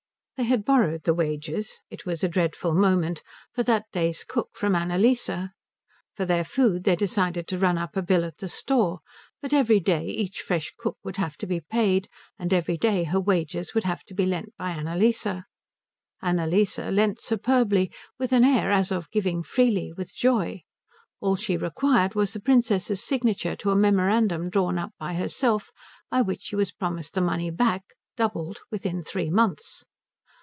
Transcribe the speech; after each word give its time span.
They 0.37 0.47
had 0.47 0.65
borrowed 0.65 1.03
the 1.03 1.13
wages 1.13 1.81
it 1.91 2.07
was 2.07 2.23
a 2.23 2.27
dreadful 2.27 2.73
moment 2.73 3.21
for 3.53 3.61
that 3.61 3.85
day's 3.91 4.23
cook 4.23 4.49
from 4.53 4.73
Annalise. 4.73 5.29
For 6.15 6.25
their 6.25 6.43
food 6.43 6.83
they 6.83 6.95
decided 6.95 7.47
to 7.47 7.59
run 7.59 7.77
up 7.77 7.95
a 7.95 8.01
bill 8.01 8.25
at 8.25 8.39
the 8.39 8.49
store; 8.49 9.01
but 9.39 9.53
every 9.53 9.79
day 9.79 10.03
each 10.07 10.39
fresh 10.41 10.73
cook 10.79 10.97
would 11.03 11.17
have 11.17 11.37
to 11.37 11.45
be 11.45 11.59
paid, 11.61 12.07
and 12.39 12.51
every 12.51 12.75
day 12.75 13.03
her 13.03 13.19
wages 13.19 13.75
would 13.75 13.83
have 13.83 14.03
to 14.05 14.15
be 14.15 14.25
lent 14.25 14.57
by 14.57 14.71
Annalise. 14.71 15.27
Annalise 16.23 16.79
lent 16.79 17.19
superbly; 17.21 17.91
with 18.17 18.33
an 18.33 18.43
air 18.43 18.71
as 18.71 18.91
of 18.91 19.11
giving 19.11 19.43
freely, 19.43 19.93
with 19.93 20.11
joy. 20.11 20.63
All 21.19 21.35
she 21.35 21.55
required 21.55 22.15
was 22.15 22.33
the 22.33 22.39
Princess's 22.39 23.03
signature 23.03 23.55
to 23.57 23.69
a 23.69 23.75
memorandum 23.75 24.49
drawn 24.49 24.79
up 24.79 24.93
by 24.97 25.13
herself 25.13 25.69
by 26.09 26.21
which 26.21 26.41
she 26.41 26.55
was 26.55 26.71
promised 26.71 27.13
the 27.13 27.21
money 27.21 27.51
back, 27.51 27.83
doubled, 28.17 28.57
within 28.71 29.03
three 29.03 29.29
months. 29.29 29.85